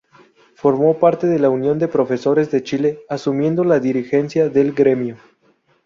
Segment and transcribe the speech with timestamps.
[0.55, 5.17] Formó parte de la Unión de Profesores de Chile, asumiendo la dirigencia del gremio.